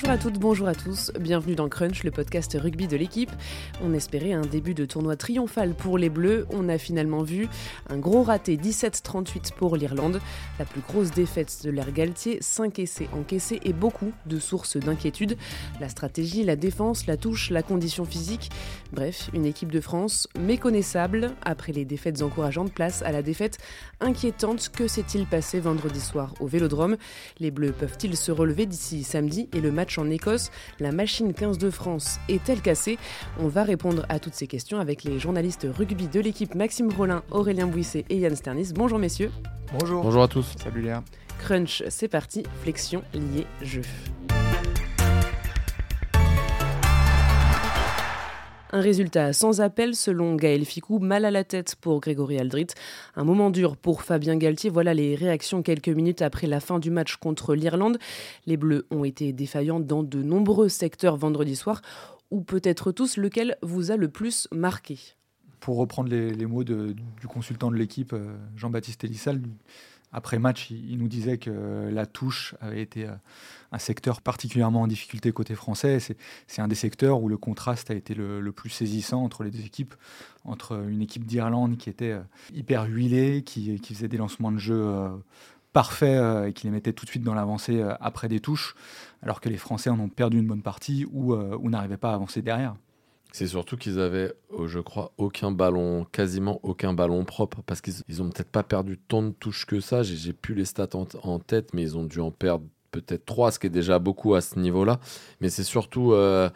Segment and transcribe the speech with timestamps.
[0.00, 3.32] Bonjour à toutes, bonjour à tous, bienvenue dans Crunch, le podcast rugby de l'équipe.
[3.82, 7.48] On espérait un début de tournoi triomphal pour les Bleus, on a finalement vu
[7.90, 10.20] un gros raté 17-38 pour l'Irlande,
[10.60, 15.36] la plus grosse défaite de l'ère Galtier, 5 essais encaissés et beaucoup de sources d'inquiétude.
[15.80, 18.50] La stratégie, la défense, la touche, la condition physique,
[18.92, 21.32] bref, une équipe de France méconnaissable.
[21.42, 23.58] Après les défaites encourageantes, place à la défaite
[24.00, 24.68] inquiétante.
[24.68, 26.96] Que s'est-il passé vendredi soir au Vélodrome?
[27.40, 31.56] Les Bleus peuvent-ils se relever d'ici samedi et le match en Écosse, la machine 15
[31.56, 32.98] de France est-elle cassée?
[33.40, 37.22] On va répondre à toutes ces questions avec les journalistes rugby de l'équipe Maxime Rollin,
[37.30, 38.72] Aurélien Bouisset et Yann Sternis.
[38.74, 39.30] Bonjour messieurs.
[39.78, 40.02] Bonjour.
[40.02, 40.54] Bonjour à tous.
[40.62, 41.02] Salut Léa.
[41.38, 43.82] Crunch, c'est parti, flexion liée jeu.
[48.70, 52.66] Un résultat sans appel selon Gaël Ficou, mal à la tête pour Grégory Aldrit.
[53.16, 54.68] Un moment dur pour Fabien Galtier.
[54.68, 57.98] Voilà les réactions quelques minutes après la fin du match contre l'Irlande.
[58.44, 61.80] Les Bleus ont été défaillants dans de nombreux secteurs vendredi soir,
[62.30, 64.98] ou peut-être tous, lequel vous a le plus marqué?
[65.60, 66.94] Pour reprendre les, mots du
[67.26, 69.40] consultant de l'équipe, euh, Jean-Baptiste Elissal,
[70.12, 73.12] après match, il, nous disait que la touche avait été euh,
[73.72, 75.98] un secteur particulièrement en difficulté côté français.
[76.46, 79.64] C'est un des secteurs où le contraste a été le, plus saisissant entre les deux
[79.64, 79.94] équipes,
[80.44, 82.22] entre une équipe d'Irlande qui était euh,
[82.54, 85.10] hyper huilée, qui, faisait des lancements de jeu euh,
[85.74, 88.74] parfaits et qui les mettait tout de suite dans l'avancée après des touches,
[89.22, 91.36] alors que les Français en ont perdu une bonne partie ou
[91.68, 92.74] n'arrivaient pas à avancer derrière.
[93.32, 98.22] C'est surtout qu'ils avaient, euh, je crois, aucun ballon, quasiment aucun ballon propre, parce qu'ils
[98.22, 100.02] ont peut-être pas perdu tant de touches que ça.
[100.02, 103.58] J'ai plus les stats en, tête, mais ils ont dû en perdre peut-être trois, ce
[103.58, 104.98] qui est déjà beaucoup à ce niveau-là.
[105.40, 106.48] Mais c'est surtout, euh,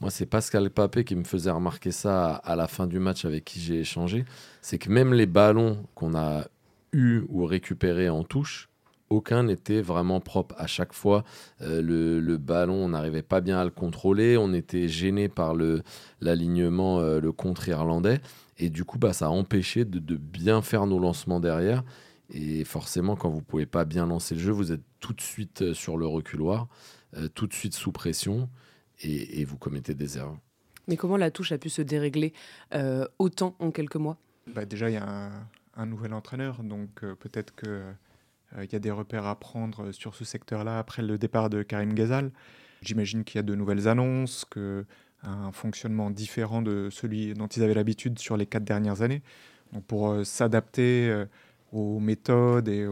[0.00, 3.44] moi, c'est Pascal Papé qui me faisait remarquer ça à, la fin du match avec
[3.44, 4.24] qui j'ai échangé.
[4.60, 6.44] C'est que même les ballons qu'on a
[6.92, 8.67] eu ou récupérés en touche,
[9.10, 10.54] aucun n'était vraiment propre.
[10.58, 11.24] À chaque fois,
[11.62, 14.36] euh, le, ballon, on n'arrivait pas bien à le contrôler.
[14.36, 15.54] On était gêné par
[16.20, 18.20] l'alignement, euh, le contre irlandais.
[18.58, 21.84] Et du coup, bah, ça a empêché de, bien faire nos lancements derrière.
[22.30, 25.62] Et forcément, quand vous pouvez pas bien lancer le jeu, vous êtes tout de suite
[25.62, 26.68] euh, sur le reculoir,
[27.34, 28.50] tout de suite sous pression,
[29.00, 30.36] et, vous commettez des erreurs.
[30.88, 32.34] Mais comment la touche a pu se dérégler
[33.18, 34.18] autant en quelques mois?
[34.46, 35.30] Bah Déjà, il y a un,
[35.78, 37.92] un, nouvel entraîneur, donc peut-être que euh,
[38.56, 41.94] il y a des repères à prendre sur ce secteur-là après le départ de Karim
[41.94, 42.30] Ghazal.
[42.82, 44.84] J'imagine qu'il y a de nouvelles annonces, que
[45.22, 49.22] un fonctionnement différent de celui dont ils avaient l'habitude sur les quatre dernières années.
[49.86, 51.26] Pour euh, s'adapter euh,
[51.72, 52.86] aux méthodes et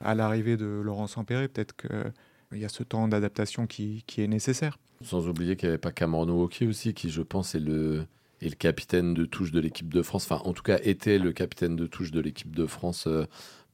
[0.00, 4.28] à l'arrivée de Laurent Sampéré, peut-être qu'il y a ce temps d'adaptation qui, qui, est
[4.28, 4.78] nécessaire.
[5.02, 8.06] Sans oublier qu'il n'y avait pas Cameron Hockey aussi, qui je pense est le,
[8.40, 11.32] est le capitaine de touche de l'équipe de France, enfin en tout cas était le
[11.32, 13.08] capitaine de touche de l'équipe de France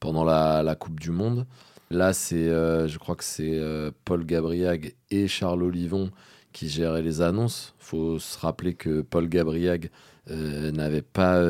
[0.03, 1.45] pendant la, Coupe du Monde.
[1.89, 6.11] Là, c'est, euh, je crois que c'est euh, Paul Gabriag et Charles Olivon
[6.51, 7.73] qui géraient les annonces.
[7.79, 9.91] Il faut se rappeler que Paul Gabriag
[10.29, 11.41] euh, n'avait pas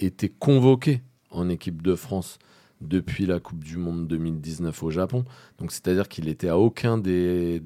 [0.00, 2.40] été convoqué en équipe de France
[2.80, 5.24] depuis la Coupe du Monde 2019 au Japon.
[5.58, 7.62] Donc c'est-à-dire qu'il était à aucun des,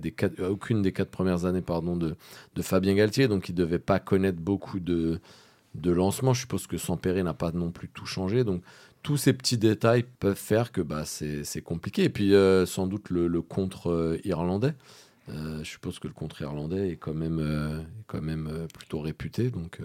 [0.46, 2.14] aucune des quatre premières années pardon, de,
[2.60, 5.18] Fabien Galtier, donc il ne devait pas connaître beaucoup de,
[5.74, 6.34] de lancements.
[6.34, 8.44] Je suppose que Sampéré n'a pas non plus tout changé.
[8.44, 8.62] Donc
[9.02, 12.04] tous ces petits détails peuvent faire que bah, c'est compliqué.
[12.04, 14.74] Et puis, euh, sans doute, le, contre-irlandais.
[15.28, 19.50] Euh, je suppose que le contre-irlandais est quand même, euh, quand même plutôt réputé.
[19.50, 19.78] Donc,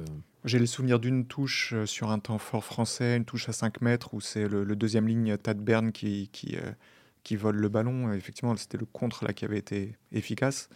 [0.44, 4.14] J'ai le souvenir d'une touche sur un temps fort français, une touche à 5 mètres,
[4.14, 6.58] où c'est le, deuxième ligne, Tad Bern, qui, qui,
[7.24, 8.12] qui, vole le ballon.
[8.14, 10.70] Effectivement, c'était le contre là qui avait été efficace.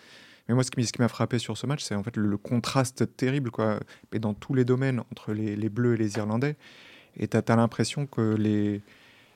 [0.48, 3.52] Mais moi, ce qui, m'a frappé sur ce match, c'est en fait le, contraste terrible,
[3.52, 3.80] quoi,
[4.14, 6.56] et dans tous les domaines entre les, les Bleus et les Irlandais.
[7.18, 8.82] Et tu as, l'impression que les,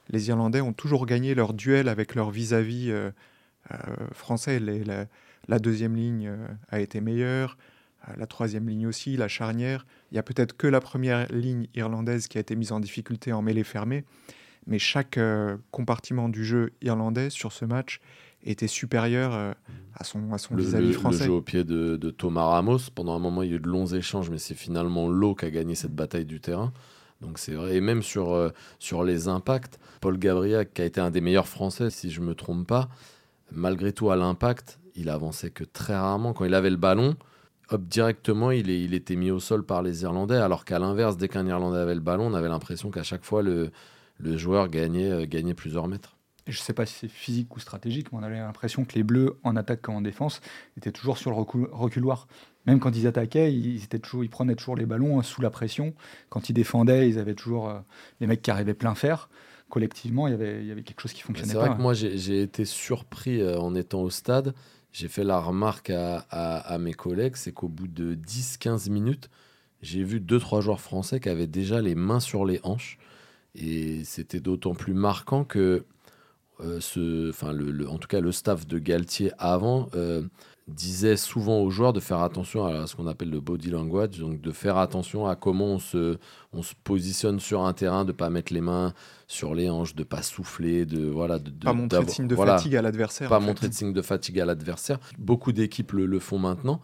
[0.09, 3.11] les Irlandais ont toujours gagné leur duel avec leur vis-à-vis euh,
[3.71, 3.77] euh,
[4.11, 4.59] français.
[4.59, 7.57] la, deuxième ligne euh, a été meilleure,
[8.17, 9.85] la troisième ligne aussi, la charnière.
[10.11, 13.31] Il y a peut-être que la première ligne irlandaise qui a été mise en difficulté
[13.31, 14.03] en mêlée fermée,
[14.67, 15.17] mais chaque
[15.71, 18.01] compartiment du jeu irlandais sur ce match
[18.43, 19.55] était supérieur
[19.95, 21.19] à son à son vis-à-vis français.
[21.19, 23.59] Le jeu au pied de, de, Thomas Ramos, pendant un moment il y a eu
[23.61, 26.73] de longs échanges, mais c'est finalement l'eau qui a gagné cette bataille du terrain.
[27.23, 27.75] Donc c'est vrai.
[27.75, 28.49] Et même sur, euh,
[28.79, 32.27] sur les impacts, Paul Gabriel, qui a été un des meilleurs Français, si je ne
[32.27, 32.89] me trompe pas,
[33.51, 36.33] malgré tout à l'impact, il avançait que très rarement.
[36.33, 37.15] Quand il avait le ballon,
[37.69, 40.37] hop, directement, il, était mis au sol par les Irlandais.
[40.37, 43.41] Alors qu'à l'inverse, dès qu'un Irlandais avait le ballon, on avait l'impression qu'à chaque fois,
[43.41, 43.71] le,
[44.19, 46.17] joueur euh, gagnait plusieurs mètres.
[46.47, 49.03] Je ne sais pas si c'est physique ou stratégique, mais on avait l'impression que les
[49.03, 50.41] Bleus, en attaque comme en défense,
[50.77, 52.27] étaient toujours sur le reculoir
[52.65, 55.49] même quand ils attaquaient, ils, étaient toujours, ils prenaient toujours les ballons hein, sous la
[55.49, 55.93] pression.
[56.29, 57.79] Quand ils défendaient, ils avaient toujours euh,
[58.21, 59.29] les mecs qui arrivaient plein fer.
[59.69, 61.67] collectivement, il y avait, il y avait quelque chose qui fonctionnait C'est pas.
[61.67, 64.53] vrai que moi, j'ai été surpris euh, en étant au stade.
[64.93, 69.29] J'ai fait la remarque à, à- à mes collègues, c'est qu'au bout de 10-15 minutes,
[69.81, 72.97] j'ai vu deux trois joueurs français qui avaient déjà les mains sur les hanches.
[73.55, 75.85] Et c'était d'autant plus marquant que,
[76.79, 80.21] ce, enfin, le, le- en tout cas, le staff de Galtier avant euh,
[80.67, 84.39] disait souvent aux joueurs de faire attention à ce qu'on appelle le body language, donc
[84.39, 86.17] de faire attention à comment on se,
[86.53, 88.93] on se positionne sur un terrain, de pas mettre les mains
[89.27, 92.35] sur les hanches, de pas souffler, de voilà, de, de- Pas montrer de signe de
[92.35, 93.27] voilà, fatigue à l'adversaire.
[93.29, 93.45] pas en fait.
[93.47, 94.99] montrer de signe de fatigue à l'adversaire.
[95.17, 96.79] Beaucoup d'équipes le, le font maintenant.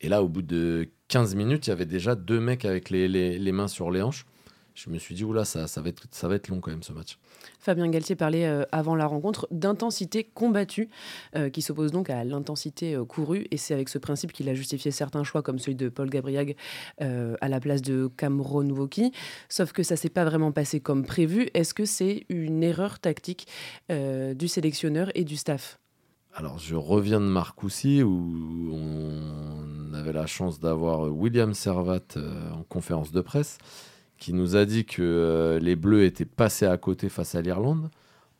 [0.00, 3.06] Et là, au bout de 15 minutes, il y avait déjà deux mecs avec les,
[3.06, 4.26] les- les mains sur les hanches.
[4.82, 6.82] Je me suis dit, oula, ça, ça, va être, ça va être long quand même
[6.82, 7.18] ce match.
[7.58, 10.88] Fabien Galtier parlait euh, avant la rencontre d'intensité combattue,
[11.36, 13.46] euh, qui s'oppose donc à l'intensité euh, courue.
[13.50, 16.56] Et c'est avec ce principe qu'il a justifié certains choix, comme celui de Paul Gabriag
[16.98, 19.12] à la place de Cameron Wauquiez.
[19.48, 21.50] Sauf que ça s'est pas vraiment passé comme prévu.
[21.52, 23.46] Est-ce que c'est une erreur tactique
[23.90, 25.78] du sélectionneur et du staff?
[26.34, 32.16] Alors, je reviens de Marcoussis où on avait la chance d'avoir William Servat
[32.52, 33.58] en conférence de presse
[34.20, 37.90] qui nous a dit que euh, les Bleus étaient passés à côté face à l'Irlande.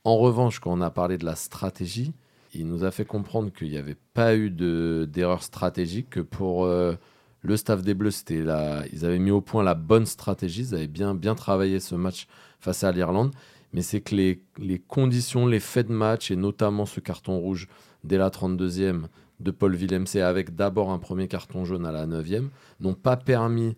[0.04, 2.12] En revanche, quand on a parlé de la stratégie,
[2.54, 6.64] il nous a fait comprendre qu'il n'y avait pas eu de- d'erreur stratégique, que pour
[6.64, 6.94] euh,
[7.42, 8.44] le staff des Bleus, c'était
[8.92, 12.26] ils avaient mis au point la bonne stratégie, ils avaient bien, bien travaillé ce match
[12.60, 13.32] face à l'Irlande,
[13.72, 17.68] mais c'est que les, les conditions, les faits de match, et notamment ce carton rouge
[18.04, 19.04] dès la 32e
[19.38, 22.48] de Paul Villemc, avec d'abord un premier carton jaune à la 9e,
[22.80, 23.76] n'ont pas permis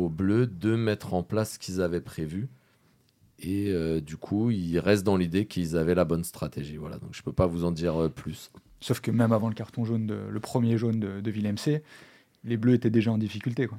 [0.00, 2.48] aux Bleus de mettre en place ce qu'ils avaient prévu.
[3.38, 6.76] Et euh, du coup, ils restent dans l'idée qu'ils avaient la bonne stratégie.
[6.76, 8.50] Voilà, donc je peux pas vous en dire euh, plus.
[8.80, 11.80] Sauf que même avant le carton jaune, de- le premier jaune de, de Villemc,
[12.44, 13.66] les Bleus étaient déjà en difficulté.
[13.66, 13.78] Quoi.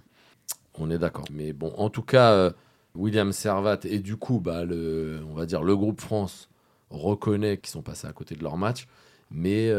[0.75, 1.25] On est d'accord.
[1.31, 2.51] Mais bon, en tout cas, euh,
[2.95, 6.50] William Servat et du coup, bah, le, on va dire le groupe France
[6.89, 8.88] reconnaît qu'ils sont passés à côté de leur match,
[9.29, 9.69] mais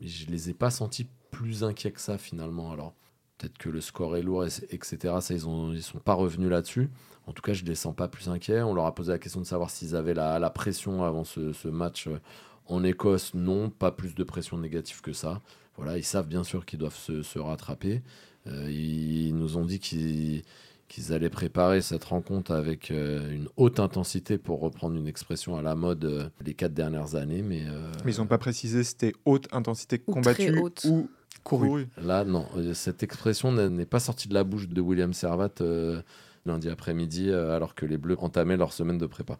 [0.00, 2.72] je les ai pas sentis plus inquiets que ça finalement.
[2.72, 2.94] Alors
[3.38, 5.14] peut-être que le score est lourd, et- etc.
[5.20, 5.42] Ça, ils
[5.74, 6.88] ils sont pas revenus là-dessus.
[7.26, 8.60] En tout cas, je les sens pas plus inquiets.
[8.62, 11.52] On leur a posé la question de savoir s'ils avaient la, la pression avant ce,
[11.52, 12.18] ce match euh,
[12.66, 13.32] en Écosse.
[13.34, 15.40] Non, pas plus de pression négative que ça.
[15.76, 18.02] Voilà, ils savent bien sûr qu'ils doivent se, se rattraper.
[18.46, 20.42] Euh, ils nous ont dit qu'ils
[20.86, 25.62] qu'ils allaient préparer cette rencontre avec euh, une haute intensité pour reprendre une expression à
[25.62, 27.40] la mode euh, les quatre dernières années.
[27.40, 30.84] Mais, euh, Mais ils n'ont pas précisé si c'était haute intensité Ou combattue très haute.
[30.88, 31.08] ou
[31.44, 31.86] Couru.
[32.02, 36.02] là, non, euh, cette expression n'est pas sortie de la bouche de William Servat euh,
[36.46, 39.38] lundi après-midi, euh, alors que les Bleus entamaient leur semaine de prépa.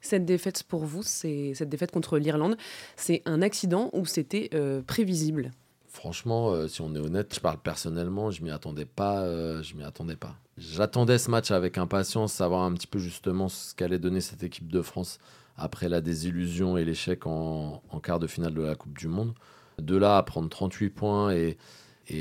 [0.00, 2.56] Cette défaite pour vous, c'est cette défaite contre l'Irlande,
[2.96, 5.50] c'est un accident ou c'était euh, prévisible?
[5.88, 9.22] Franchement, euh, si on est honnête, je parle personnellement, je m'y attendais pas.
[9.22, 10.36] euh, je m'y attendais pas.
[10.56, 14.70] J'attendais ce match avec impatience, savoir un petit peu justement ce qu'allait donner cette équipe
[14.70, 15.18] de France
[15.56, 19.32] après la désillusion et l'échec en, en quart de finale de la Coupe du Monde.
[19.78, 21.56] De là à prendre 38 points et,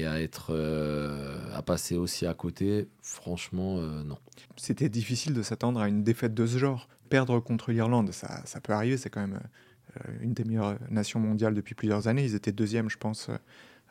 [0.06, 4.18] à être euh, à passer aussi à côté, franchement, euh, non.
[4.58, 6.90] C'était difficile de s'attendre à une défaite de ce genre.
[7.10, 9.40] Perdre contre l'Irlande, ça, ça peut arriver, c'est quand même
[9.96, 12.26] euh, une des meilleures nations mondiales depuis plusieurs années.
[12.26, 13.30] Ils étaient deuxième, je pense,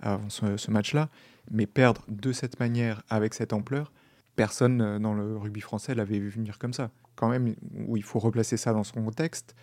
[0.01, 1.09] avant ce, ce match-là.
[1.51, 3.91] Mais perdre de cette manière, avec cette ampleur,
[4.37, 6.91] personne dans le rugby français l'avait vu venir comme ça.
[7.15, 7.55] Quand même,
[7.87, 9.55] où il faut replacer ça dans son contexte,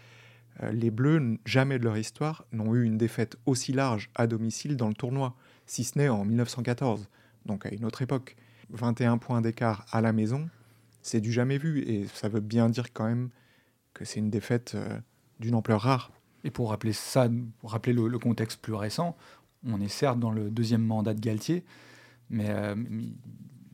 [0.62, 4.88] les Bleus, jamais de leur histoire, n'ont eu une défaite aussi large à domicile dans
[4.88, 7.10] le tournoi, si ce n'est en 1914,
[7.46, 8.36] donc à une autre époque.
[8.70, 10.50] 21 points d'écart à la maison,
[11.02, 13.30] c'est du jamais vu, et ça veut bien dire quand même
[13.94, 15.00] que c'est une défaite euh,
[15.40, 16.12] d'une ampleur rare.
[16.44, 17.30] Et pour rappeler ça,
[17.60, 19.16] pour rappeler le, contexte plus récent,
[19.66, 21.64] on est certes dans le deuxième mandat de Galtier,
[22.30, 22.76] mais euh,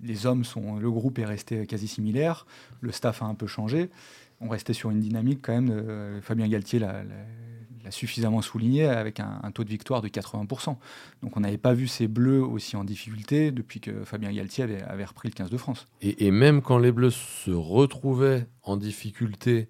[0.04, 2.46] les hommes sont, le groupe est resté quasi similaire,
[2.82, 3.90] le staff a un peu changé.
[4.42, 5.70] On restait sur une dynamique quand même.
[5.70, 7.04] euh, Fabien Galtier l'a,
[7.92, 10.78] suffisamment souligné avec un, taux de victoire de 80%.
[11.24, 15.06] Donc on n'avait pas vu ces Bleus aussi en difficulté depuis que Fabien Galtier avait,
[15.06, 15.88] repris le 15 de France.
[16.02, 19.70] Et, même quand les Bleus se retrouvaient en difficulté,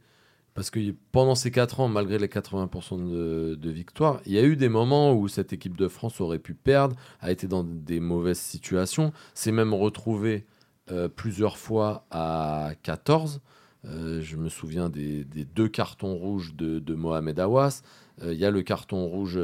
[0.54, 4.58] parce que pendant ces 4 ans, malgré les 80% de, victoire, il y a eu
[4.58, 8.40] des moments où cette équipe de France aurait pu perdre, a été dans des mauvaises
[8.40, 10.46] situations, s'est même retrouvé
[10.92, 13.42] euh, plusieurs fois à 14.
[13.86, 17.82] Euh, je me souviens des, des deux cartons rouges de, de Mohamed Awas.
[18.24, 19.40] Euh, Il y a le carton rouge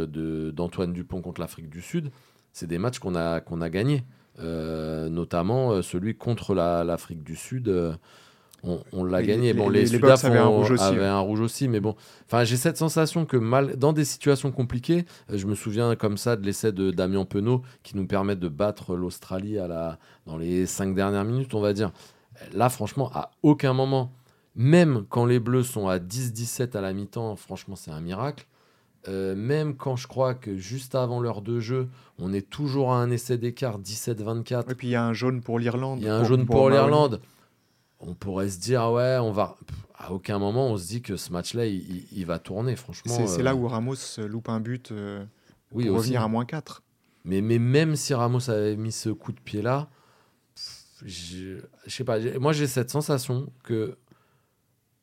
[0.54, 2.12] d'Antoine Dupont contre l'Afrique du Sud.
[2.52, 4.04] C'est des matchs qu'on a, qu'on a gagnés.
[4.40, 7.70] Euh, notamment euh, celui contre la- l'Afrique du Sud.
[7.70, 7.94] euh,
[8.64, 9.54] on on l'a gagné.
[9.54, 11.06] les- Bon, les- les, Box avaient un rouge aussi, avaient ouais.
[11.06, 11.96] un rouge aussi, mais bon.
[12.26, 16.18] Enfin, j'ai cette sensation que mal, dans des situations compliquées, euh, je me souviens comme
[16.18, 20.36] ça de l'essai de Damien Penaud qui nous permet de battre l'Australie à la, dans
[20.38, 21.92] les cinq dernières minutes, on va dire.
[22.54, 24.12] Là, franchement, à aucun moment,
[24.56, 28.48] même quand les Bleus sont à 10-17 à la mi-temps, franchement, c'est un miracle.
[29.08, 32.98] Euh, même quand je crois que juste avant l'heure de jeu, on est toujours à
[32.98, 34.72] un essai d'écart 17-24.
[34.72, 36.00] Et puis il y a un jaune pour l'Irlande.
[36.02, 37.22] Il y a un jaune pour, l'Irlande.
[38.00, 39.58] On pourrait se dire, ouais, on va.
[39.98, 43.26] À aucun moment, on se dit que ce match-là, il, va tourner, franchement.
[43.28, 45.24] C'est là euh, où Ramos loupe un but euh,
[45.72, 46.84] oui, pour revenir à moins 4.
[47.24, 49.88] Mais, mais même si Ramos avait mis ce coup de pied-là,
[51.04, 53.98] je, je sais pas, moi j'ai cette sensation que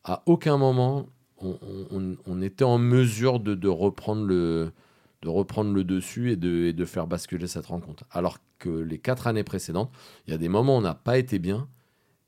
[0.04, 1.06] à aucun moment
[1.44, 4.72] on, était en mesure de, reprendre le,
[5.84, 8.04] dessus et de, de, faire basculer cette rencontre.
[8.10, 9.90] Alors que les quatre années précédentes,
[10.26, 11.66] il y a des moments où on n'a pas été bien,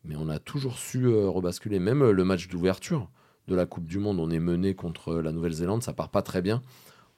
[0.04, 1.78] mais on a toujours su euh, rebasculer.
[1.78, 3.08] Même euh, le match d'ouverture
[3.48, 6.42] de la Coupe du Monde, on est mené contre la Nouvelle-Zélande, ça part pas très
[6.42, 6.62] bien.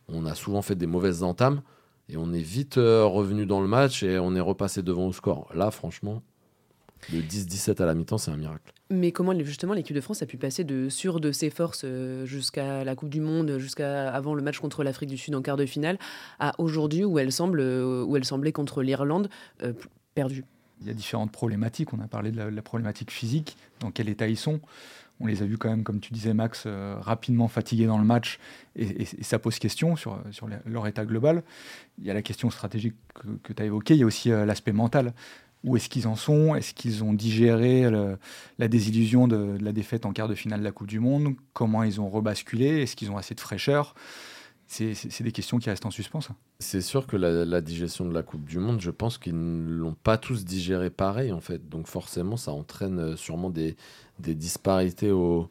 [0.09, 1.63] On a souvent fait des mauvaises entames
[2.09, 5.13] et on est vite euh, revenu dans le match et on est repassé devant au
[5.13, 5.49] score.
[5.55, 6.23] Là, franchement,
[7.13, 8.73] le 10-17 à la mi-temps, c'est un miracle.
[8.89, 12.25] Mais comment justement l'équipe de France a pu passer de sur de ses forces euh,
[12.25, 15.57] jusqu'à la Coupe du Monde, jusqu'à avant le match contre l'Afrique du Sud en quart
[15.57, 15.99] de finale,
[16.39, 19.29] à aujourd'hui où elle semble euh, où elle semblait contre l'Irlande
[19.65, 19.73] euh,
[20.15, 20.45] perdue?
[20.81, 21.93] Il y a différentes problématiques.
[21.95, 24.61] On a parlé de la, problématique physique, dans quel état ils sont.
[25.19, 26.67] On les a vus quand même, comme tu disais Max,
[27.01, 28.39] rapidement fatigués dans le match
[28.77, 30.21] et, ça pose question sur,
[30.67, 31.43] leur état global.
[31.99, 34.29] Il y a la question stratégique que, que tu as évoquée, il y a aussi
[34.29, 35.15] l'aspect mental
[35.65, 37.91] où est-ce qu'ils en sont Est-ce qu'ils ont digéré
[38.59, 41.83] la désillusion de, la défaite en quart de finale de la Coupe du Monde Comment
[41.83, 43.95] ils ont rebasculé Est-ce qu'ils ont assez de fraîcheur?
[44.69, 46.21] C'est des questions qui restent en suspens.
[46.59, 49.95] C'est sûr que la, digestion de la Coupe du Monde, je pense qu'ils ne l'ont
[49.95, 51.69] pas tous digéré pareil, en fait.
[51.69, 53.77] Donc forcément, ça entraîne euh, sûrement des,
[54.19, 55.49] disparités au,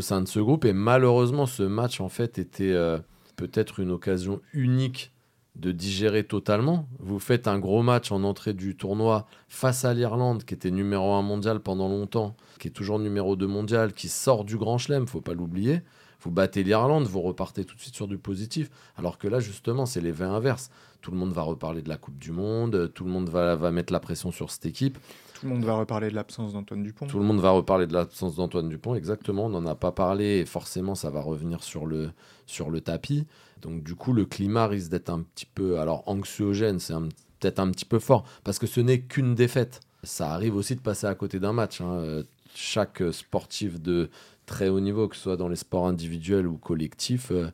[0.00, 0.64] sein de ce groupe.
[0.66, 2.98] Et malheureusement, ce match, en fait, était euh,
[3.36, 5.12] peut-être une occasion unique
[5.56, 6.88] de digérer totalement.
[6.98, 11.12] Vous faites un gros match en entrée du tournoi face à l'Irlande, qui était numéro
[11.12, 15.06] 1 mondial pendant longtemps, qui est toujours numéro 2 mondial, qui sort du Grand Chelem,
[15.06, 15.82] faut pas l'oublier.
[16.22, 18.70] Vous battez l'Irlande, vous repartez tout de suite sur du positif.
[18.96, 20.70] Alors que là, justement, c'est les vins inverses.
[21.00, 23.92] Tout le monde va reparler de la Coupe du Monde, tout le monde va mettre
[23.92, 24.98] la pression sur cette équipe.
[25.40, 27.06] Tout le monde va reparler de l'absence d'Antoine Dupont.
[27.06, 29.46] Tout le monde va reparler de l'absence d'Antoine Dupont, exactement.
[29.46, 32.10] On n'en a pas parlé et forcément, ça va revenir sur le,
[32.44, 33.26] sur le tapis.
[33.62, 35.78] Donc, du coup, le climat risque d'être un petit peu.
[35.80, 36.92] Alors, anxiogène, c'est
[37.38, 39.80] peut-être un petit peu fort parce que ce n'est qu'une défaite.
[40.02, 41.80] Ça arrive aussi de passer à côté d'un match.
[41.80, 42.22] Hein.
[42.54, 44.10] Chaque sportif de
[44.44, 47.50] très haut niveau, que ce soit dans les sports individuels ou collectifs, euh,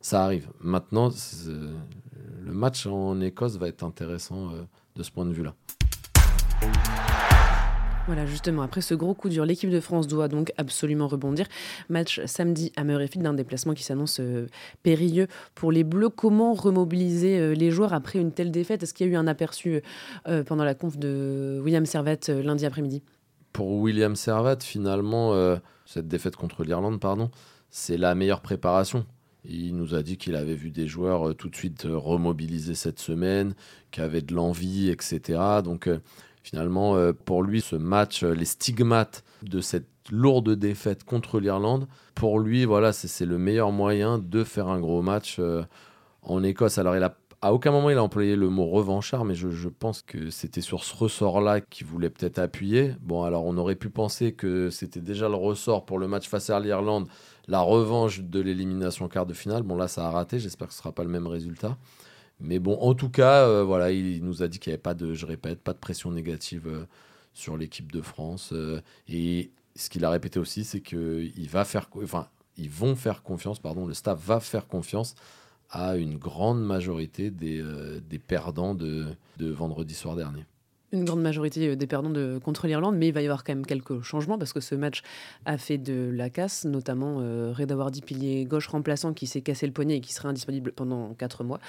[0.00, 0.48] ça arrive.
[0.60, 1.10] Maintenant,
[1.48, 4.62] le match en Écosse va être intéressant euh,
[4.94, 5.54] de ce point de vue-là.
[8.06, 11.46] Voilà, justement, après ce gros coup dur, l'équipe de France doit donc absolument rebondir.
[11.88, 14.46] Match samedi à Murrayfield, d'un déplacement qui s'annonce euh,
[14.82, 16.10] périlleux pour les Bleus.
[16.10, 18.82] Comment remobiliser euh, les joueurs après une telle défaite?
[18.82, 19.80] Est-ce qu'il y a eu un aperçu
[20.28, 23.02] euh, pendant la conf de William Servat lundi après-midi?
[23.54, 25.32] Pour William Servat, finalement,
[25.86, 27.30] cette défaite contre l'Irlande, pardon,
[27.70, 29.06] c'est la meilleure préparation.
[29.44, 33.54] Il nous a dit qu'il avait vu des joueurs tout de suite remobilisés cette semaine,
[33.92, 35.38] qui avaient de l'envie, etc.
[35.62, 35.88] Donc
[36.44, 41.88] finalement, euh, pour lui, ce match, euh, les stigmates de cette lourde défaite contre l'Irlande,
[42.14, 45.64] pour lui, voilà, c'est le meilleur moyen de faire un gros match euh,
[46.22, 46.76] en Écosse.
[46.78, 50.00] Alors, il a à aucun moment il a employé le mot revanchard, mais je, pense
[50.00, 52.94] que c'était sur ce ressort-là qu'il voulait peut-être appuyer.
[53.02, 56.48] Bon, alors on aurait pu penser que c'était déjà le ressort pour le match face
[56.48, 57.06] à l'Irlande,
[57.46, 59.62] la revanche de l'élimination quart de finale.
[59.62, 60.38] Bon, là, ça a raté.
[60.38, 61.76] J'espère que ce ne sera pas le même résultat.
[62.40, 64.94] Mais bon, en tout cas, euh, voilà, il nous a dit qu'il n'y avait pas
[64.94, 66.86] de, je répète, pas de pression négative euh,
[67.32, 68.50] sur l'équipe de France.
[68.52, 71.88] Euh, et ce qu'il a répété aussi, c'est qu'il va faire,
[72.68, 75.14] vont faire confiance, pardon, le staff va faire confiance
[75.70, 77.62] à une grande majorité des,
[78.26, 80.44] perdants de vendredi soir dernier
[80.94, 83.66] une grande majorité euh, des perdants contre l'Irlande, mais il va y avoir quand même
[83.66, 85.02] quelques changements parce que ce match
[85.44, 89.72] a fait de la casse, notamment euh, Reda pilier gauche remplaçant, qui s'est cassé le
[89.72, 91.60] poignet et qui sera indisponible pendant 4 mois.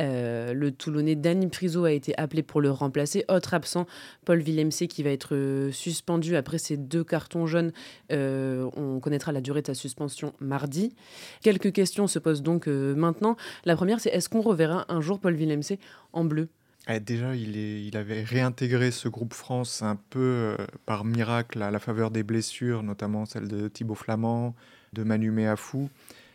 [0.00, 3.24] Euh, le Toulonnais Danny Priso a été appelé pour le remplacer.
[3.28, 3.86] Autre absent,
[4.24, 7.72] Paul Villemc qui va être euh, suspendu après ses deux cartons jaunes.
[8.10, 10.94] on connaîtra la durée de sa suspension mardi.
[11.42, 13.36] Quelques questions se posent donc maintenant.
[13.64, 15.76] La première, c'est est-ce qu'on reverra un jour Paul Villemc
[16.12, 16.48] en bleu?
[16.88, 21.78] Eh, déjà, il, avait réintégré ce groupe France un peu euh, par miracle à la
[21.78, 24.56] faveur des blessures, notamment celle de Thibaut Flamand,
[24.92, 25.90] de Manu Méafou.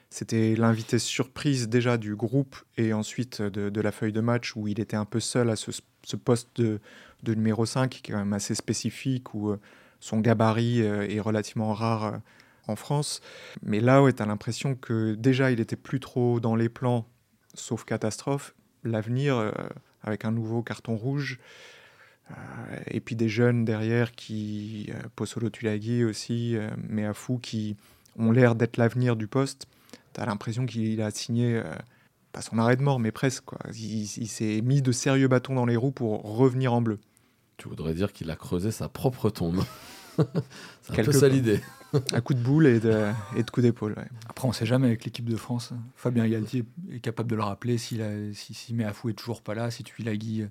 [0.10, 4.80] C'était l'invité surprise déjà du groupe et ensuite de, la feuille de match où il
[4.80, 5.72] était un peu seul à ce,
[6.16, 6.80] poste de,
[7.26, 9.60] numéro 5 qui est quand même assez spécifique, où euh,
[10.00, 12.22] son gabarit euh, est relativement rare
[12.68, 13.20] en France.
[13.64, 17.06] Mais là, ouais, tu as l'impression que déjà, il était plus trop dans les plans,
[17.54, 18.56] sauf catastrophe.
[18.86, 19.52] L'avenir
[20.08, 21.40] avec un nouveau carton rouge.
[22.88, 27.78] et puis des jeunes derrière qui, Posolo Tulagi aussi, mais à fou, qui
[28.18, 29.68] ont l'air d'être l'avenir du poste.
[30.14, 31.62] Tu as l'impression qu'il a signé
[32.34, 33.46] pas son arrêt de mort, mais presque.
[33.46, 33.60] Quoi.
[33.74, 37.00] Il, il s'est mis de sérieux bâtons dans les roues pour revenir en bleu.
[37.58, 39.64] Tu voudrais dire qu'il a creusé sa propre tombe.
[40.82, 41.62] C'est un peu ça l'idée.
[41.94, 43.96] Un coup de boule et de, et de coup d'épaule.
[44.30, 45.74] Après, on ne sait jamais avec l'équipe de France.
[45.96, 48.04] Fabien Galtier est capable de le rappeler s'il
[48.34, 50.46] si, si Meafou est toujours pas là, si Tuilagi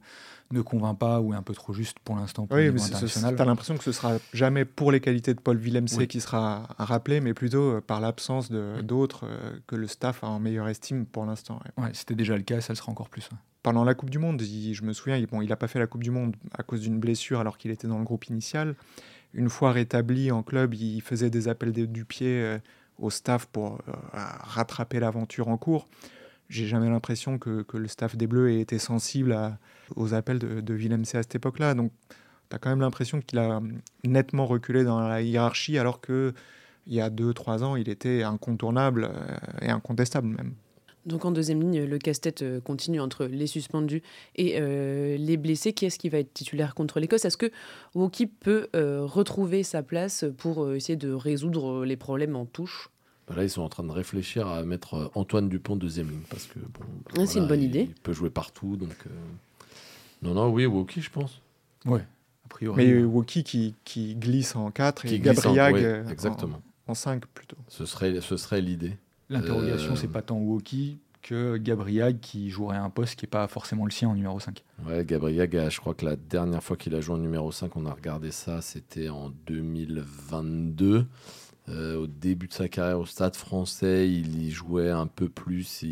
[0.53, 3.45] ne convainc pas ou est un peu trop juste pour l'instant pour oui, Tu as
[3.45, 7.35] l'impression que ce sera jamais pour les qualités de Paul Villemc qui sera rappelé, mais
[7.35, 11.61] plutôt euh, par l'absence d'autres euh, que le staff a en meilleure estime pour l'instant.
[11.77, 11.91] Ouais.
[11.93, 13.29] C'était déjà le cas, ça le sera encore plus.
[13.63, 15.89] Pendant la Coupe du Monde, je me souviens, il, bon, il n'a pas fait la
[15.89, 18.77] Coupe du Monde à cause d'une blessure alors qu'il était dans le groupe initial
[19.37, 22.59] une fois rétabli en club, il faisait des appels du pied euh,
[22.99, 25.87] au staff pour euh, rattraper l'aventure en cours.
[26.49, 29.37] J'ai jamais l'impression que, le staff des Bleus ait été sensible
[29.95, 31.75] aux appels de, de Willem C à cette époque-là.
[31.75, 31.93] Donc,
[32.49, 33.61] tu as quand même l'impression qu'il a
[34.05, 36.33] nettement reculé dans la hiérarchie, alors que
[36.87, 40.55] il y a 2-3 ans, il était incontournable euh, et incontestable même.
[41.07, 44.03] Donc en deuxième ligne, le casse-tête euh, continue entre les suspendus
[44.35, 45.73] et euh, les blessés.
[45.73, 47.25] Qui est-ce qui va être titulaire contre l'Écosse?
[47.25, 47.51] Est-ce que
[47.95, 52.91] Woki peut euh, retrouver sa place pour essayer de résoudre les problèmes en touche?
[53.29, 56.47] Bah Là, ils sont en train de réfléchir à mettre Antoine Dupont deuxième ligne parce
[56.47, 56.85] que bon,
[57.17, 57.89] ah, c'est une bonne idée.
[57.89, 59.07] Il peut jouer partout, donc
[60.23, 61.41] non, non, oui, Woki, je pense.
[61.85, 62.05] Ouais,
[62.45, 62.85] a priori.
[62.85, 66.61] Mais Woki qui, qui, glisse en 4 et exactement.
[66.87, 67.57] en, en 5 plutôt.
[67.69, 68.97] Ce serait, ce serait l'idée.
[69.29, 73.49] L'interrogation, euh, c'est pas tant Woki que Gabriag qui jouerait un poste qui n'est pas
[73.49, 74.63] forcément le sien en numéro 5.
[74.87, 77.87] Ouais, Gabriag, je crois que la dernière fois qu'il a joué en numéro 5, on
[77.87, 81.07] a regardé ça, c'était en 2022.
[81.69, 85.85] Euh, au début de sa carrière au stade français, il y jouait un peu plus,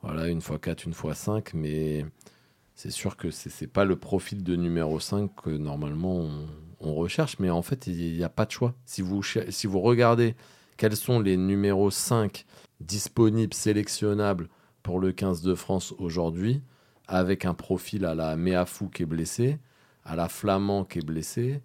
[0.00, 2.06] voilà, une fois 4, une fois 5, mais
[2.74, 6.46] c'est sûr que ce n'est pas le profil de numéro 5 que normalement on,
[6.80, 8.74] on recherche, mais en fait, il n'y a pas de choix.
[8.86, 10.34] Si vous, si vous regardez
[10.76, 12.44] quels sont les numéros 5
[12.80, 14.48] disponibles, sélectionnables
[14.82, 16.62] pour le 15 de France aujourd'hui,
[17.08, 19.58] avec un profil à la Meafou qui est blessé,
[20.04, 21.60] à la Flamand qui est blessé,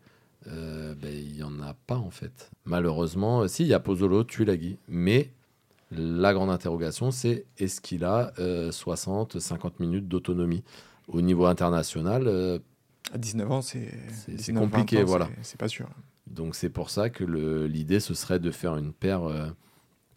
[0.47, 2.49] euh, ben, il n'y en a pas en fait.
[2.65, 5.31] Malheureusement, si, il y a Pozzolo, Tuilagi, mais
[5.91, 8.31] la grande interrogation, c'est est-ce qu'il a
[8.71, 10.63] 60, euh, 50 minutes d'autonomie
[11.07, 12.59] au niveau international euh,
[13.13, 13.91] À 19 ans, c'est
[14.53, 15.29] compliqué, voilà.
[15.41, 15.87] C'est pas sûr.
[16.31, 17.23] Donc c'est pour ça que
[17.65, 19.49] l'idée, ce serait de faire une paire euh,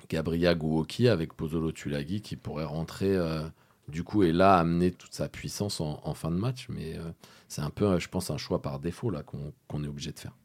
[0.09, 3.43] Gabriel Gouoki avec Pozzolo Tulagi qui pourrait rentrer euh,
[3.89, 6.69] du coup et là amener toute sa puissance en, fin de match.
[6.69, 7.11] Mais euh,
[7.49, 10.37] c'est un peu, je pense, un choix par défaut là qu'on est obligé de faire.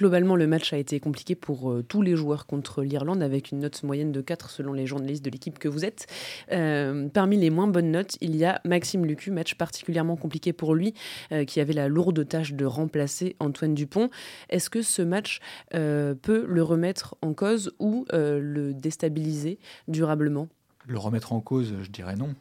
[0.00, 3.58] Globalement, le match a été compliqué pour euh, tous les joueurs contre l'Irlande, avec une
[3.58, 6.06] note moyenne de 4 selon les journalistes de l'équipe que vous êtes.
[6.52, 10.74] Euh, parmi les moins bonnes notes, il y a Maxime Lucu, match particulièrement compliqué pour
[10.74, 10.94] lui,
[11.32, 14.08] euh, qui avait la lourde tâche de remplacer Antoine Dupont.
[14.48, 20.48] Est-ce que ce match peut le remettre en cause ou le déstabiliser durablement?
[20.90, 22.34] Le remettre en cause, je dirais non.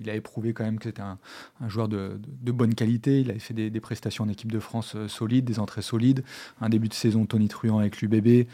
[0.00, 1.18] Il, a éprouvé quand même que c'était un,
[1.68, 3.20] joueur de, bonne qualité.
[3.20, 6.24] Il avait fait des, prestations en équipe de France euh, solides, des entrées solides.
[6.60, 8.48] Un début de saison Tony Truant avec l'UBB.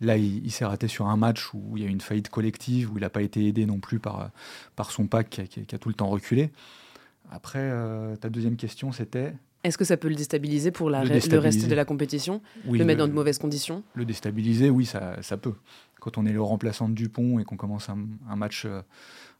[0.00, 2.92] Là, il, s'est raté sur un match où il y a eu une faillite collective,
[2.92, 4.30] où il n'a pas été aidé non plus par,
[4.90, 6.50] son pack qui a, tout le temps reculé.
[7.30, 9.32] Après, euh, ta deuxième question, c'était
[9.66, 12.40] est-ce que ça peut le déstabiliser pour le, reste de la compétition?
[12.70, 13.82] Le mettre dans de mauvaises conditions?
[13.94, 15.54] Le déstabiliser, oui, ça, ça, peut.
[16.00, 18.82] Quand on est le remplaçant de Dupont et qu'on commence un, match, euh,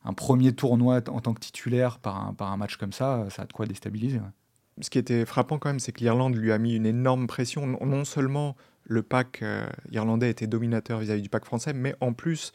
[0.04, 3.42] un premier tournoi en tant que titulaire par un, par un match comme ça, ça
[3.42, 4.20] a de quoi déstabiliser.
[4.80, 7.66] Ce qui était frappant quand même, c'est que l'Irlande lui a mis une énorme pression.
[7.66, 12.52] Non seulement le pack euh, irlandais était dominateur vis-à-vis du pack français, mais en plus,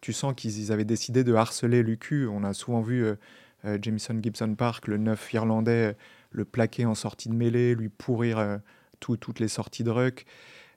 [0.00, 2.28] tu sens qu'ils avaient décidé de harceler l'UQ.
[2.28, 5.96] On a souvent vu euh, Jameson Gibson Park, le neuf irlandais,
[6.34, 8.58] le plaquer en sortie de mêlée, lui pourrir euh,
[9.00, 10.26] toutes les sorties de ruck.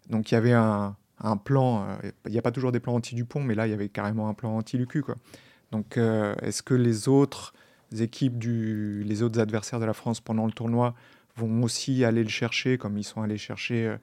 [0.09, 0.95] Donc il y avait un,
[1.43, 3.89] plan, euh, il n'y a pas toujours des plans anti-Dupont, mais là il y avait
[3.89, 5.03] carrément un plan anti-Lucu.
[5.71, 7.53] Donc euh, est-ce que les autres
[7.97, 10.93] équipes, les autres adversaires de la France pendant le tournoi
[11.35, 13.95] vont aussi aller le chercher comme ils sont allés chercher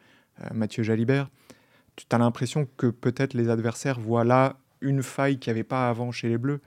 [0.52, 1.28] Mathieu Jalibert?
[1.96, 5.88] Tu as l'impression que peut-être les adversaires voient là une faille qu'il n'y avait pas
[5.88, 6.60] avant chez les Bleus.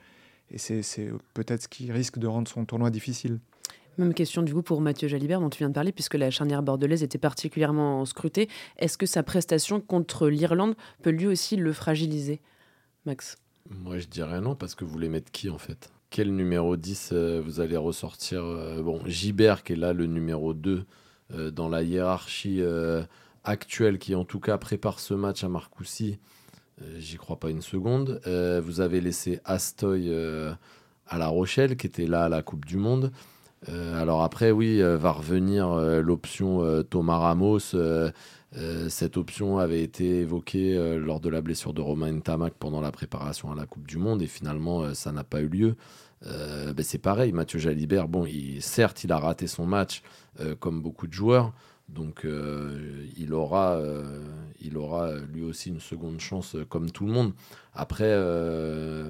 [0.50, 3.40] Et c'est peut-être ce qui risque de rendre son tournoi difficile.
[3.98, 6.62] Même question du coup pour Mathieu Jalibert dont tu viens de parler, puisque la charnière
[6.62, 8.48] bordelaise était particulièrement scrutée.
[8.78, 12.40] Est-ce que sa prestation contre l'Irlande peut lui aussi le fragiliser,
[13.06, 13.36] Max?
[13.68, 15.90] Moi je dirais non, parce que vous voulez mettre qui en fait?
[16.10, 20.54] Quel numéro 10 euh, vous allez ressortir euh, Bon, Gibert qui est là le numéro
[20.54, 20.84] 2
[21.34, 22.62] euh, dans la hiérarchie
[23.44, 26.18] actuelle, qui en tout cas prépare ce match à Marcoussis.
[26.98, 28.20] J'y crois pas une seconde.
[28.62, 33.10] vous avez laissé Astoy à La Rochelle, qui était là à la Coupe du Monde.
[33.66, 35.68] Alors après, oui, va revenir
[36.00, 37.74] l'option Thomas Ramos.
[38.88, 43.50] cette option avait été évoquée lors de la blessure de Romain Tamac pendant la préparation
[43.50, 45.76] à la Coupe du Monde et finalement ça n'a pas eu lieu.
[46.22, 50.02] Ben, c'est pareil, Mathieu Jalibert, bon, il, certes, il a raté son match
[50.60, 51.52] comme beaucoup de joueurs,
[51.88, 54.22] donc euh, il, aura, euh,
[54.60, 57.32] il aura lui aussi une seconde chance euh, comme tout le monde.
[57.74, 58.12] Après,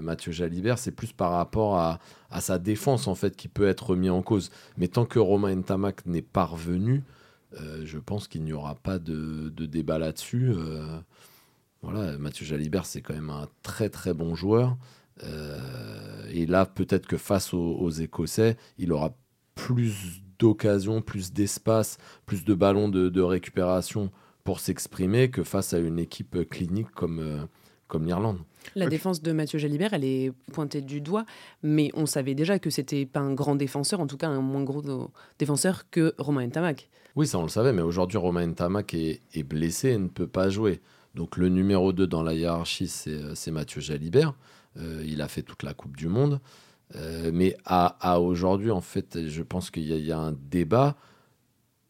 [0.03, 1.99] Mathieu Jalibert, c'est plus par rapport à,
[2.41, 4.51] sa défense en fait qui peut être mis en cause.
[4.77, 7.03] Mais tant que Romain Ntamak n'est pas revenu,
[7.55, 10.53] je pense qu'il n'y aura pas de, débat là-dessus.
[11.81, 14.77] voilà, Mathieu Jalibert, c'est quand même un très très bon joueur.
[16.31, 19.17] et là, peut-être que face aux, aux Écossais, il aura
[19.55, 24.11] plus d'occasion, plus d'espace, plus de ballons de, récupération
[24.44, 27.44] pour s'exprimer que face à une équipe clinique comme, euh,
[27.87, 28.38] comme l'Irlande.
[28.74, 31.24] La défense de Mathieu Jalibert, elle est pointée du doigt,
[31.62, 34.62] mais on savait déjà que c'était pas un grand défenseur, en tout cas un moins
[34.62, 34.83] gros
[35.38, 36.88] défenseur que Romain Ntamak.
[37.16, 40.27] Oui, ça on le savait, mais aujourd'hui Romain Ntamak est, est, blessé et ne peut
[40.27, 40.81] pas jouer.
[41.14, 44.35] Donc le numéro 2 dans la hiérarchie, c'est euh, Mathieu Jalibert.
[44.77, 46.40] Euh, il a fait toute la Coupe du Monde.
[46.96, 50.96] Euh, mais à, aujourd'hui, en fait, je pense qu'il y, a un débat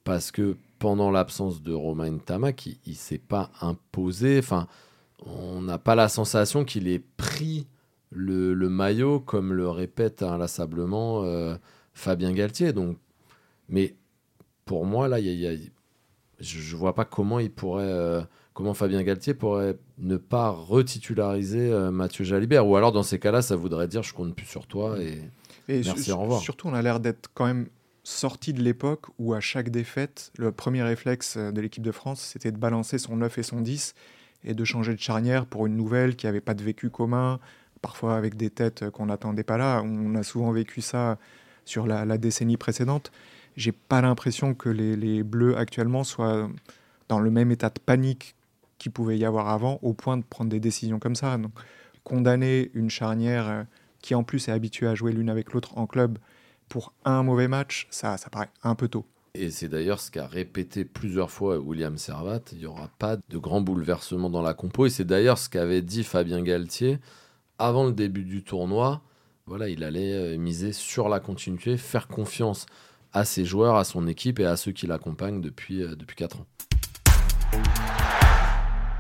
[0.05, 4.39] parce que pendant l'absence de Romain Tamak, il ne s'est pas imposé.
[4.39, 4.67] Enfin,
[5.25, 7.67] on n'a pas la sensation qu'il ait pris
[8.11, 11.57] le, maillot, comme le répète inlassablement euh,
[11.95, 12.73] Fabien Galtier.
[12.73, 12.97] Donc,
[13.69, 13.97] mais
[14.65, 17.85] pour moi, là, je ne vois pas comment il pourrait.
[17.85, 18.23] Euh,
[18.59, 22.67] comment Fabien Galtier pourrait ne pas retitulariser euh, Mathieu Jalibert?
[22.67, 25.23] Ou alors, dans ces cas-là, ça voudrait dire je compte plus sur toi et,
[25.69, 26.41] merci, au revoir.
[26.41, 27.69] Surtout, on a l'air d'être quand même
[28.03, 32.21] sorti de l'époque où, à chaque défaite, le premier réflexe euh, de l'équipe de France,
[32.33, 33.95] c'était de balancer son 9 et son 10
[34.43, 37.39] et de changer de charnière pour une nouvelle qui n'avait pas de vécu commun,
[37.81, 39.83] parfois avec des têtes qu'on n'attendait pas là.
[39.85, 41.17] On a souvent vécu ça
[41.65, 43.13] sur la, décennie précédente.
[43.57, 46.51] J'ai pas l'impression que les, les Bleus actuellement soient
[47.09, 48.35] dans le même état de panique
[48.79, 51.37] qu'il pouvait y avoir avant, au point de prendre des décisions comme ça.
[51.37, 51.53] Donc,
[52.05, 53.63] condamner une charnière euh,
[54.01, 56.19] qui en plus est habituée à jouer l'une avec l'autre en club
[56.69, 59.07] pour un mauvais match, ça, ça paraît un peu tôt.
[59.35, 63.39] Et c'est d'ailleurs ce qu'a répété plusieurs fois William Servat, il n'y aura pas de
[63.39, 64.87] grand bouleversement dans la compo.
[64.87, 66.99] Et c'est d'ailleurs ce qu'avait dit Fabien Galtier
[67.59, 69.03] avant le début du tournoi.
[69.47, 72.67] Voilà, il allait euh, miser sur la continuité, faire confiance
[73.13, 76.41] à ses joueurs, à son équipe et à ceux qui l'accompagnent depuis, euh, depuis 4
[76.41, 76.47] ans.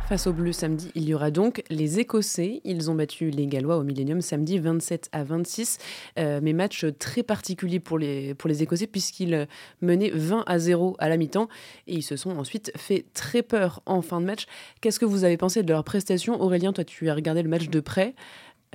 [0.08, 2.62] Face aux Bleus samedi, il y aura donc les Écossais.
[2.64, 5.76] Ils ont battu les Gallois au Millennium samedi 27 à 26.
[6.18, 9.46] Euh, mais match très particulier pour les, pour les Écossais puisqu'ils
[9.82, 11.50] menaient 20 à 0 à la mi-temps
[11.86, 14.46] et ils se sont ensuite fait très peur en fin de match.
[14.80, 16.40] Qu'est-ce que vous avez pensé de leur prestation?
[16.40, 18.14] Aurélien, toi tu as regardé le match de près.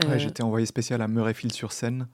[0.05, 2.07] Euh, j'étais envoyé spécial à Murrayfield-sur-Seine,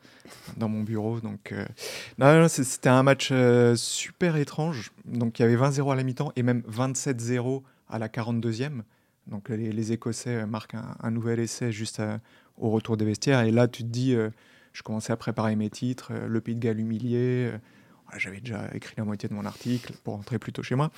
[0.56, 1.20] dans mon bureau.
[1.20, 3.34] Donc, euh, c'était un match
[3.76, 4.94] super étrange.
[5.04, 8.84] Donc, il y avait 20-0 à la mi-temps et même 27-0 à la 42e.
[9.30, 12.02] Donc les, Écossais marquent un, nouvel essai juste
[12.60, 13.42] au retour des vestiaires.
[13.42, 14.30] Et là, tu te dis, euh,
[14.74, 17.52] je commençais à préparer mes titres, euh, le Pays de Galles humilié.
[17.54, 17.58] Euh,
[18.18, 20.92] j'avais déjà écrit la moitié de mon article pour rentrer plus tôt chez moi.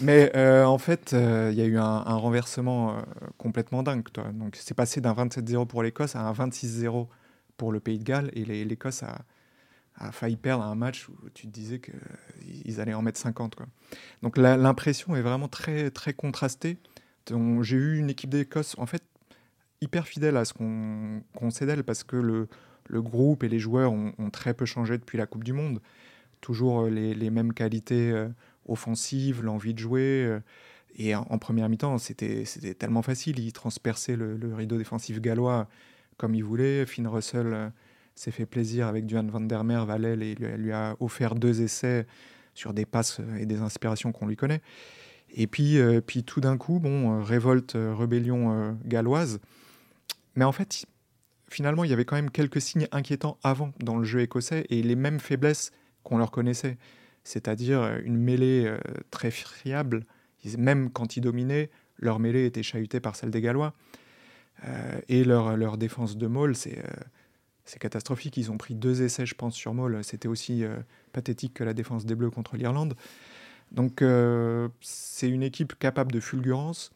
[0.00, 0.30] Mais
[0.64, 2.96] en fait, il y a eu un, renversement
[3.38, 4.04] complètement dingue.
[4.12, 4.30] Toi.
[4.32, 7.08] Donc c'est passé d'un 27-0 pour l'Écosse à un 26-0
[7.56, 8.30] pour le Pays de Galles.
[8.34, 13.18] Et l'Écosse a, failli perdre un match où tu te disais qu'ils allaient en mettre
[13.18, 13.56] 50.
[13.56, 13.66] Quoi.
[14.22, 16.78] Donc l'impression est vraiment très, très contrastée
[17.62, 19.02] j'ai eu une équipe d'Écosse, en fait,
[19.80, 22.48] hyper fidèle à ce qu'on sait d'elle, parce que le,
[23.02, 25.80] groupe et les joueurs ont, très peu changé depuis la Coupe du Monde.
[26.40, 28.28] Toujours euh, les, mêmes qualités euh,
[28.66, 30.24] offensives, l'envie de jouer.
[30.26, 30.40] Euh,
[30.96, 32.44] et en, première mi-temps, c'était
[32.78, 33.38] tellement facile.
[33.38, 35.68] Ils transperçaient le, rideau défensif gallois
[36.18, 36.86] comme ils voulaient.
[36.86, 37.72] Finn Russell
[38.14, 42.06] s'est fait plaisir avec Duane van der à l'aile et lui, a offert deux essais
[42.54, 44.60] sur des passes et des inspirations qu'on lui connaît.
[45.36, 49.40] Et puis, euh, puis tout d'un coup, bon, euh, révolte, euh, rébellion galloise.
[50.36, 50.86] Mais en fait,
[51.50, 54.82] finalement, il y avait quand même quelques signes inquiétants avant dans le jeu écossais et
[54.82, 55.72] les mêmes faiblesses
[56.04, 56.78] qu'on leur connaissait.
[57.24, 58.72] C'est-à-dire une mêlée
[59.10, 60.04] très friable.
[60.58, 63.72] Même quand ils dominaient, leur mêlée était chahutée par celle des Gallois.
[65.08, 66.82] et leur, défense de Maul, c'est
[67.64, 68.36] c'est catastrophique.
[68.36, 70.04] Ils ont pris deux essais, je pense, sur Maul.
[70.04, 70.64] C'était aussi
[71.12, 72.94] pathétique que la défense des Bleus contre l'Irlande.
[73.72, 76.90] Donc euh, c'est une équipe capable de fulgurance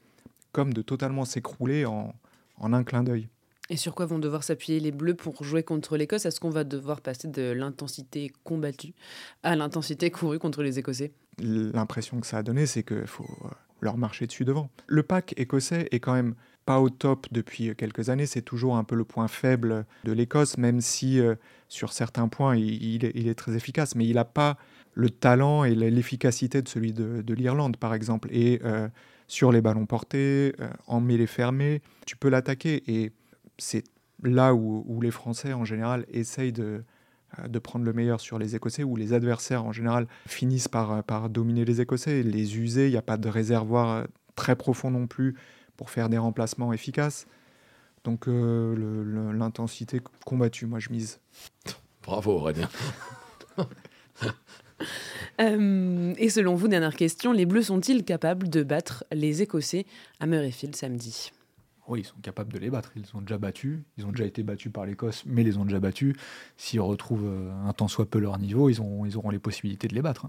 [0.53, 2.15] comme de totalement s'écrouler en,
[2.61, 3.29] un clin d'œil.
[3.71, 6.25] Et sur quoi vont devoir s'appuyer les Bleus pour jouer contre l'Écosse?
[6.25, 8.95] Est-ce qu'on va devoir passer de l'intensité combattue
[9.43, 11.13] à l'intensité courue contre les Écossais?
[11.39, 13.49] L'impression que ça a donné, c'est qu'il faut euh,
[13.83, 14.71] leur marcher dessus devant.
[14.87, 16.35] Le pack écossais est quand même
[16.69, 18.27] pas au top depuis quelques années.
[18.27, 21.35] C'est toujours un peu le point faible de l'Écosse, même si euh,
[21.69, 23.95] sur certains points, il, est, très efficace.
[23.95, 24.59] Mais il n'a pas
[24.99, 28.29] le talent et l'efficacité de celui de, l'Irlande, par exemple.
[28.33, 28.89] Et euh,
[29.29, 32.83] sur les ballons portés, euh, en mêlée fermée, tu peux l'attaquer.
[32.91, 33.13] Et
[33.59, 33.85] c'est
[34.25, 36.83] là où, les Français, en général, essayent de,
[37.49, 41.31] de prendre le meilleur sur les Écossais, où les adversaires, en général, finissent par, par
[41.31, 42.89] dominer les Écossais, les user.
[42.89, 45.37] Il n'y a pas de réservoir très profond non plus
[45.77, 47.29] pour faire des remplacements efficaces.
[48.03, 51.21] Donc euh, l'intensité combattue, moi je mise.
[52.03, 52.69] Bravo Aurélien.
[55.41, 59.87] Euh, et selon vous, dernière question, les Bleus sont-ils capables de battre les Écossais
[60.19, 61.31] à Murrayfield samedi?
[61.87, 62.91] Oui, ils sont capables de les battre.
[62.97, 63.79] Ils ont déjà battus.
[63.97, 66.17] Ils ont déjà été battus par l'Écosse, mais les ont déjà battus.
[66.57, 69.87] S'ils retrouvent euh, un tant soit peu leur niveau, ils, ont, ils auront les possibilités
[69.87, 70.27] de les battre.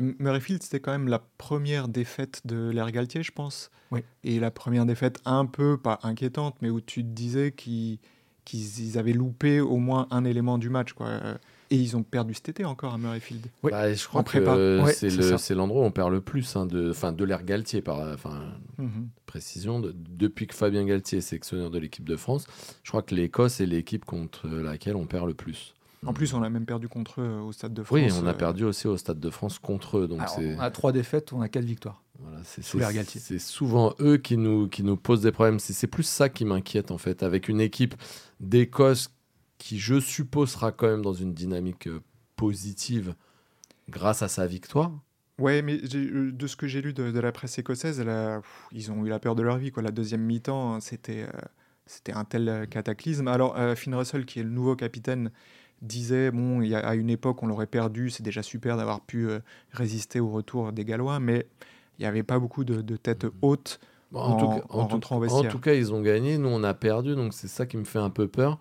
[0.00, 3.70] Murrayfield, c'était quand même la première défaite de l'Air Galtier, je pense.
[3.90, 4.00] Oui.
[4.22, 9.12] Et la première défaite un peu, pas inquiétante, mais où tu te disais qu'ils avaient
[9.12, 10.92] loupé au moins un élément du match.
[10.92, 11.38] Quoi.
[11.70, 13.46] Et ils ont perdu cet été encore à Murrayfield.
[13.62, 13.70] Oui.
[13.70, 17.44] Bah, je crois que c'est l'endroit où on perd le plus hein, de, de l'air
[17.44, 19.08] Galtier, par enfin, mhm.
[19.26, 19.80] précision.
[19.80, 22.46] depuis que Fabien Galtier est sélectionneur de l'équipe de France,
[22.82, 25.74] je crois que l'Écosse est l'équipe contre laquelle on perd le plus.
[26.06, 27.98] En plus, on a même perdu contre eux au Stade de France.
[27.98, 30.08] Oui, on a euh, perdu aussi au Stade de France contre eux.
[30.08, 32.02] Donc on a trois défaites, on a quatre victoires.
[32.20, 35.58] Voilà, c'est souvent eux qui nous, qui nous posent des problèmes.
[35.58, 37.94] C'est plus ça qui m'inquiète en fait, avec une équipe
[38.40, 39.10] d'Écosse
[39.58, 42.00] qui, je suppose, sera quand même dans une dynamique euh,
[42.36, 43.14] positive
[43.88, 44.92] grâce à sa victoire.
[45.38, 48.04] Ouais, mais euh, de ce que j'ai lu de, la presse écossaise,
[48.72, 49.70] ils ont eu la peur de leur vie.
[49.70, 49.82] Quoi.
[49.82, 51.26] La deuxième mi-temps, hein, c'était
[51.86, 53.28] c'était un tel cataclysme.
[53.28, 55.30] Alors, Finn Russell, qui est le nouveau capitaine,
[55.82, 59.00] disait bon, il y a, à une époque, on l'aurait perdu, c'est déjà super d'avoir
[59.00, 59.40] pu euh,
[59.72, 61.46] résister au retour des Gallois, mais
[61.98, 63.80] il n'y avait pas beaucoup de, têtes hautes
[64.14, 67.34] en, tout cas, rentrant En tout cas, ils ont gagné, nous on a perdu, donc
[67.34, 68.58] c'est ça qui me fait un peu peur.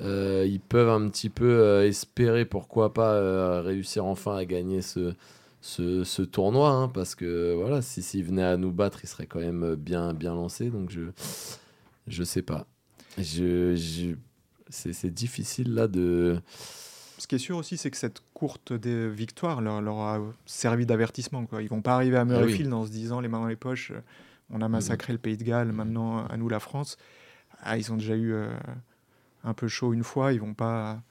[0.00, 5.14] Euh, ils peuvent un petit peu euh, espérer, pourquoi pas, réussir enfin à gagner ce,
[5.60, 9.40] ce, tournoi, hein, parce que voilà, si s'ils venaient à nous battre, ils seraient quand
[9.40, 11.02] même bien, bien lancés, donc je
[12.06, 12.66] je sais pas.
[13.18, 14.14] Je, je
[14.70, 16.40] c'est difficile là de.
[17.18, 21.46] Ce qui est sûr aussi, c'est que cette courte victoire leur, leur a servi d'avertissement.
[21.60, 23.90] Ils vont pas arriver à ah Murrayfield en se disant les mains dans les poches,
[23.90, 24.00] euh,
[24.48, 26.96] on a massacré le Pays de Galles, maintenant à nous la France.
[27.62, 28.50] Ah, ils ont déjà eu euh,
[29.44, 31.02] un peu chaud une fois, ils vont pas,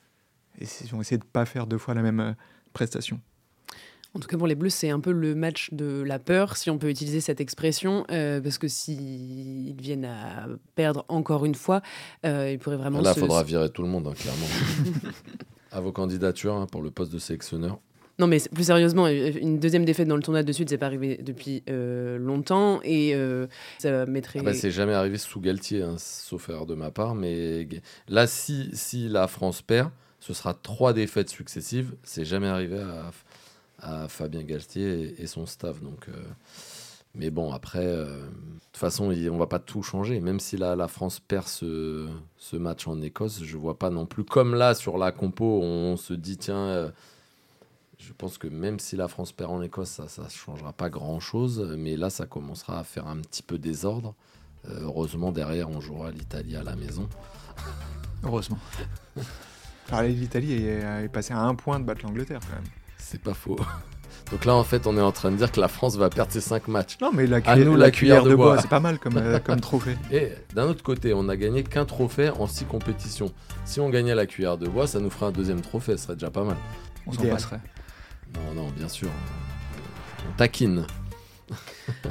[0.60, 2.34] ils vont essayer de pas faire deux fois la même euh,
[2.74, 3.20] prestation.
[4.15, 6.72] En tout cas, pour les Bleus, c'est un peu le match de la peur, si
[6.72, 11.82] on peut utiliser cette expression, euh, parce que s'ils viennent à perdre encore une fois,
[12.26, 13.02] euh, ils pourraient vraiment.
[13.02, 14.48] Là, il faudra virer tout le monde, hein, clairement.
[15.72, 17.80] à vos candidatures hein, pour le poste de sélectionneur.
[18.20, 21.18] Non, mais plus sérieusement, une deuxième défaite dans le tournoi de suite, c'est pas arrivé
[21.18, 23.16] depuis euh, longtemps et
[23.78, 24.40] ça mettrait.
[24.42, 27.16] Ah bah, c'est jamais arrivé sous Galtier, hein, sauf erreur de ma part.
[27.16, 27.68] Mais
[28.08, 31.96] là, si, si la France perd, ce sera trois défaites successives.
[32.04, 33.12] C'est jamais arrivé à,
[33.82, 35.82] à Fabien Galtier et, son staff.
[35.82, 36.14] Donc, euh,
[37.16, 38.30] mais bon, après, euh, de
[38.72, 40.20] toute façon, on va pas tout changer.
[40.20, 44.06] Même si la, la France perd ce, ce, match en Écosse, je vois pas non
[44.06, 44.24] plus.
[44.24, 46.90] Comme là, sur la compo, on, se dit, tiens, euh,
[48.10, 51.76] je pense que même si la France perd en Écosse, ça ne changera pas grand-chose.
[51.78, 54.15] Mais là, ça commencera à faire un petit peu désordre.
[54.67, 57.08] heureusement, derrière, on jouera l'Italie à la maison.
[58.24, 58.58] Heureusement.
[60.02, 62.69] L'Italie est, est passée à un point de battre l'Angleterre quand même.
[62.98, 63.60] C'est pas faux.
[64.32, 66.32] Donc là, en fait, on est en train de dire que la France va perdre
[66.32, 66.98] ses 5 matchs.
[67.02, 69.98] Non, mais la, nous, la, cuillère, de, bois, c'est pas mal comme, euh, comme trophée.
[70.12, 73.32] Et d'un autre côté, on a gagné qu'un trophée en 6 compétitions.
[73.65, 76.15] Si on gagnait la cuillère de bois, ça nous ferait un deuxième trophée, ce serait
[76.15, 76.58] déjà pas mal.
[77.06, 77.62] On s'en passerait.
[78.36, 79.10] Non, non, bien sûr.
[80.38, 80.86] Taquine.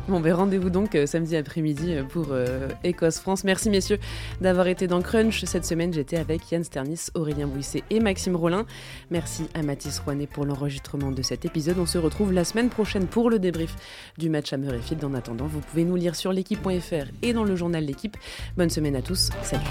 [0.09, 3.45] bon, ben rendez-vous donc euh, samedi après-midi euh, pour euh, Écosse-France.
[3.45, 3.99] Merci messieurs
[4.41, 5.45] d'avoir été dans Crunch.
[5.45, 8.67] Cette semaine, j'étais avec Yann Sternis, Aurélien Bouisset et Maxime Rollin.
[9.11, 11.79] Merci à Mathis Rouanet pour l'enregistrement de cet épisode.
[11.79, 13.75] On se retrouve la semaine prochaine pour le débrief
[14.19, 15.05] du match à Murrayfield.
[15.05, 18.17] En attendant, vous pouvez nous lire sur l'équipe.fr et dans le journal L'équipe.
[18.57, 19.31] Bonne semaine à tous.
[19.43, 19.63] Salut.